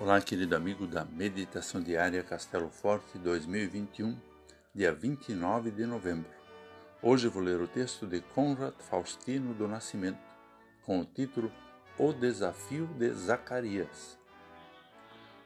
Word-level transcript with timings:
Olá, 0.00 0.20
querido 0.20 0.54
amigo 0.54 0.86
da 0.86 1.04
Meditação 1.04 1.82
Diária 1.82 2.22
Castelo 2.22 2.70
Forte 2.70 3.18
2021, 3.18 4.16
dia 4.72 4.92
29 4.92 5.72
de 5.72 5.84
novembro. 5.86 6.30
Hoje 7.02 7.26
vou 7.26 7.42
ler 7.42 7.60
o 7.60 7.66
texto 7.66 8.06
de 8.06 8.20
Conrad 8.20 8.74
Faustino 8.78 9.52
do 9.54 9.66
Nascimento, 9.66 10.20
com 10.86 11.00
o 11.00 11.04
título 11.04 11.50
O 11.98 12.12
Desafio 12.12 12.86
de 12.96 13.10
Zacarias. 13.10 14.16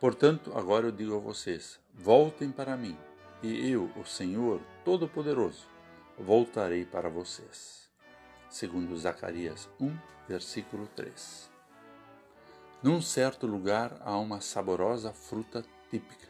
Portanto, 0.00 0.50
agora 0.56 0.86
eu 0.86 0.92
digo 0.92 1.14
a 1.14 1.20
vocês: 1.20 1.78
voltem 1.92 2.50
para 2.50 2.74
mim, 2.74 2.96
e 3.42 3.70
eu, 3.70 3.90
o 3.96 4.06
Senhor 4.06 4.62
Todo-Poderoso, 4.82 5.66
voltarei 6.18 6.86
para 6.86 7.10
vocês. 7.10 7.86
Segundo 8.48 8.96
Zacarias 8.96 9.68
1, 9.78 9.94
versículo 10.26 10.86
3. 10.96 11.57
Num 12.80 13.02
certo 13.02 13.44
lugar 13.44 14.00
há 14.04 14.16
uma 14.16 14.40
saborosa 14.40 15.12
fruta 15.12 15.64
típica. 15.90 16.28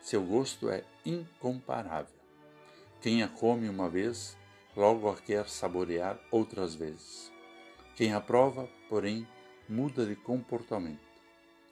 Seu 0.00 0.22
gosto 0.22 0.70
é 0.70 0.84
incomparável. 1.04 2.14
Quem 3.00 3.24
a 3.24 3.28
come 3.28 3.68
uma 3.68 3.90
vez, 3.90 4.36
logo 4.76 5.10
a 5.10 5.16
quer 5.16 5.48
saborear 5.48 6.20
outras 6.30 6.76
vezes. 6.76 7.32
Quem 7.96 8.14
a 8.14 8.20
prova, 8.20 8.68
porém, 8.88 9.26
muda 9.68 10.06
de 10.06 10.14
comportamento. 10.14 11.00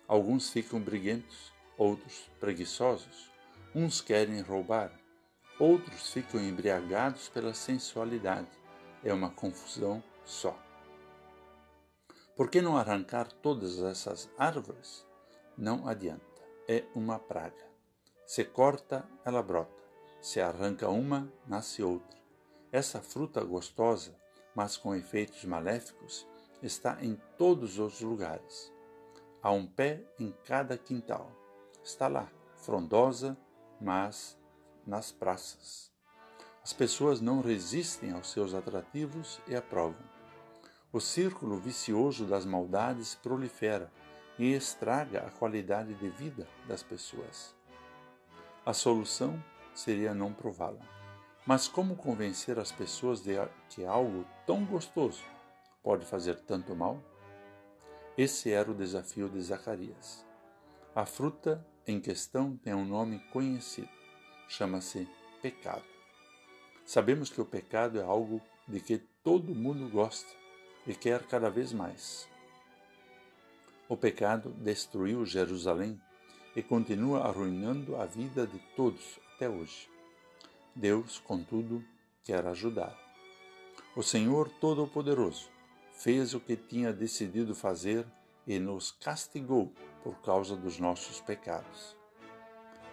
Alguns 0.08 0.50
ficam 0.50 0.80
briguentos, 0.80 1.52
outros 1.78 2.28
preguiçosos. 2.40 3.30
Uns 3.72 4.00
querem 4.00 4.40
roubar, 4.40 4.90
outros 5.56 6.12
ficam 6.12 6.40
embriagados 6.40 7.28
pela 7.28 7.54
sensualidade. 7.54 8.50
É 9.04 9.14
uma 9.14 9.30
confusão 9.30 10.02
só. 10.24 10.60
Por 12.36 12.48
que 12.48 12.62
não 12.62 12.76
arrancar 12.76 13.30
todas 13.30 13.78
essas 13.80 14.30
árvores? 14.38 15.06
Não 15.56 15.86
adianta, 15.86 16.42
é 16.68 16.84
uma 16.94 17.18
praga. 17.18 17.68
Se 18.26 18.44
corta, 18.44 19.06
ela 19.24 19.42
brota. 19.42 19.80
Se 20.20 20.40
arranca 20.40 20.88
uma, 20.88 21.32
nasce 21.46 21.82
outra. 21.82 22.18
Essa 22.70 23.00
fruta 23.00 23.42
gostosa, 23.42 24.14
mas 24.54 24.76
com 24.76 24.94
efeitos 24.94 25.44
maléficos, 25.44 26.26
está 26.62 27.02
em 27.02 27.20
todos 27.36 27.78
os 27.78 28.00
lugares. 28.00 28.72
Há 29.42 29.50
um 29.50 29.66
pé 29.66 30.04
em 30.18 30.32
cada 30.44 30.78
quintal. 30.78 31.30
Está 31.82 32.08
lá, 32.08 32.30
frondosa, 32.56 33.36
mas 33.80 34.38
nas 34.86 35.10
praças. 35.10 35.90
As 36.62 36.72
pessoas 36.72 37.20
não 37.20 37.40
resistem 37.40 38.12
aos 38.12 38.30
seus 38.30 38.54
atrativos 38.54 39.40
e 39.48 39.56
aprovam. 39.56 40.19
O 40.92 40.98
círculo 40.98 41.56
vicioso 41.56 42.24
das 42.24 42.44
maldades 42.44 43.14
prolifera 43.14 43.92
e 44.36 44.52
estraga 44.54 45.20
a 45.20 45.30
qualidade 45.30 45.94
de 45.94 46.08
vida 46.08 46.48
das 46.66 46.82
pessoas. 46.82 47.54
A 48.66 48.72
solução 48.72 49.40
seria 49.72 50.12
não 50.12 50.32
prová-la. 50.32 50.84
Mas 51.46 51.68
como 51.68 51.94
convencer 51.94 52.58
as 52.58 52.72
pessoas 52.72 53.22
de 53.22 53.34
que 53.68 53.84
algo 53.84 54.26
tão 54.44 54.64
gostoso 54.64 55.22
pode 55.80 56.04
fazer 56.04 56.40
tanto 56.40 56.74
mal? 56.74 57.00
Esse 58.18 58.50
era 58.50 58.68
o 58.68 58.74
desafio 58.74 59.28
de 59.28 59.40
Zacarias. 59.40 60.26
A 60.92 61.06
fruta 61.06 61.64
em 61.86 62.00
questão 62.00 62.56
tem 62.56 62.74
um 62.74 62.84
nome 62.84 63.20
conhecido. 63.32 63.88
Chama-se 64.48 65.08
pecado. 65.40 65.84
Sabemos 66.84 67.30
que 67.30 67.40
o 67.40 67.46
pecado 67.46 68.00
é 68.00 68.02
algo 68.02 68.40
de 68.66 68.80
que 68.80 68.98
todo 69.22 69.54
mundo 69.54 69.88
gosta 69.88 70.40
e 70.86 70.94
quer 70.94 71.26
cada 71.26 71.50
vez 71.50 71.72
mais. 71.72 72.28
O 73.88 73.96
pecado 73.96 74.50
destruiu 74.58 75.26
Jerusalém 75.26 76.00
e 76.54 76.62
continua 76.62 77.24
arruinando 77.26 77.96
a 77.96 78.06
vida 78.06 78.46
de 78.46 78.58
todos 78.76 79.18
até 79.34 79.48
hoje. 79.48 79.88
Deus, 80.74 81.18
contudo, 81.18 81.84
quer 82.22 82.46
ajudar. 82.46 82.96
O 83.96 84.02
Senhor 84.02 84.48
Todo-Poderoso 84.60 85.48
fez 85.92 86.34
o 86.34 86.40
que 86.40 86.56
tinha 86.56 86.92
decidido 86.92 87.54
fazer 87.54 88.06
e 88.46 88.58
nos 88.58 88.90
castigou 88.92 89.72
por 90.02 90.20
causa 90.22 90.56
dos 90.56 90.78
nossos 90.78 91.20
pecados. 91.20 91.96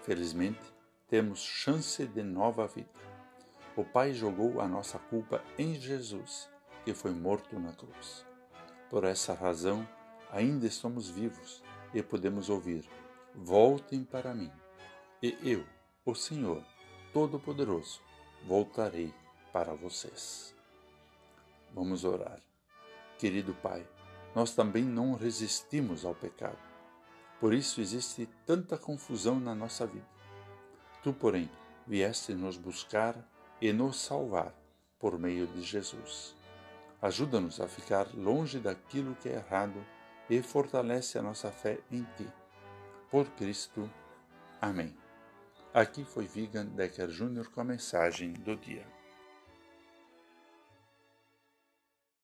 Felizmente, 0.04 0.62
temos 1.08 1.40
chance 1.40 2.06
de 2.06 2.24
nova 2.24 2.68
vida. 2.68 2.90
O 3.76 3.84
Pai 3.84 4.14
jogou 4.14 4.60
a 4.60 4.68
nossa 4.68 4.98
culpa 4.98 5.44
em 5.58 5.76
Jesus 5.76 6.50
que 6.88 6.94
foi 6.94 7.12
morto 7.12 7.60
na 7.60 7.74
cruz. 7.74 8.26
Por 8.90 9.04
essa 9.04 9.34
razão, 9.34 9.86
ainda 10.32 10.66
estamos 10.66 11.10
vivos 11.10 11.62
e 11.94 12.02
podemos 12.02 12.50
ouvir: 12.50 12.90
Voltem 13.36 14.06
para 14.06 14.34
mim, 14.34 14.50
e 15.22 15.38
eu, 15.44 15.66
o 16.06 16.16
Senhor 16.16 16.64
Todo-Poderoso, 17.12 18.00
voltarei 18.46 19.14
para 19.52 19.74
vocês. 19.74 20.56
Vamos 21.74 22.06
orar. 22.06 22.40
Querido 23.20 23.54
Pai, 23.56 23.86
nós 24.34 24.56
também 24.56 24.86
não 24.86 25.14
resistimos 25.14 26.06
ao 26.06 26.16
pecado. 26.16 26.58
Por 27.38 27.54
isso 27.54 27.82
existe 27.82 28.30
tanta 28.46 28.78
confusão 28.78 29.42
na 29.42 29.54
nossa 29.54 29.86
vida. 29.86 30.08
Tu, 31.04 31.12
porém, 31.12 31.52
vieste 31.86 32.34
nos 32.34 32.56
buscar 32.56 33.30
e 33.60 33.74
nos 33.74 33.98
salvar 33.98 34.56
por 34.98 35.20
meio 35.20 35.48
de 35.48 35.62
Jesus. 35.62 36.37
Ajuda-nos 37.02 37.62
a 37.62 37.68
ficar 37.68 38.08
longe 38.16 38.60
daquilo 38.60 39.16
que 39.16 39.30
é 39.30 39.36
errado 39.36 39.86
e 40.30 40.42
fortalece 40.42 41.18
a 41.18 41.22
nossa 41.22 41.52
fé 41.52 41.80
em 41.92 42.04
Ti. 42.18 42.28
Por 43.10 43.30
Cristo. 43.32 43.90
Amém. 44.60 44.96
Aqui 45.74 46.04
foi 46.04 46.26
Vigan 46.26 46.66
Decker 46.66 47.08
Jr. 47.08 47.50
com 47.50 47.62
a 47.62 47.64
mensagem 47.64 48.34
do 48.34 48.56
dia. 48.56 48.97